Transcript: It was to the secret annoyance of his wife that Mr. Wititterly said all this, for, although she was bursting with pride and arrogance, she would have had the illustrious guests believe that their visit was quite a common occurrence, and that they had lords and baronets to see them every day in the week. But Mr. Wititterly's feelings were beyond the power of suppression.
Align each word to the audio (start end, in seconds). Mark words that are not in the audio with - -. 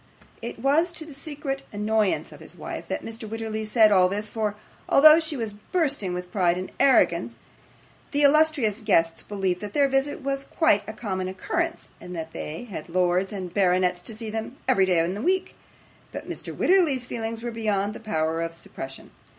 It 0.41 0.57
was 0.57 0.91
to 0.93 1.05
the 1.05 1.13
secret 1.13 1.61
annoyance 1.71 2.31
of 2.31 2.39
his 2.39 2.55
wife 2.55 2.87
that 2.87 3.05
Mr. 3.05 3.29
Wititterly 3.29 3.63
said 3.67 3.91
all 3.91 4.09
this, 4.09 4.29
for, 4.31 4.55
although 4.89 5.19
she 5.19 5.37
was 5.37 5.53
bursting 5.53 6.11
with 6.15 6.31
pride 6.31 6.57
and 6.57 6.71
arrogance, 6.79 7.33
she 7.35 7.37
would 7.37 7.43
have 7.43 7.43
had 7.51 8.13
the 8.13 8.21
illustrious 8.23 8.81
guests 8.81 9.21
believe 9.21 9.59
that 9.59 9.73
their 9.73 9.87
visit 9.87 10.21
was 10.23 10.45
quite 10.45 10.81
a 10.89 10.93
common 10.93 11.27
occurrence, 11.27 11.89
and 12.01 12.15
that 12.15 12.33
they 12.33 12.63
had 12.63 12.89
lords 12.89 13.31
and 13.31 13.53
baronets 13.53 14.01
to 14.01 14.15
see 14.15 14.31
them 14.31 14.57
every 14.67 14.87
day 14.87 14.97
in 15.05 15.13
the 15.13 15.21
week. 15.21 15.53
But 16.11 16.27
Mr. 16.27 16.51
Wititterly's 16.51 17.05
feelings 17.05 17.43
were 17.43 17.51
beyond 17.51 17.93
the 17.93 17.99
power 17.99 18.41
of 18.41 18.55
suppression. 18.55 19.11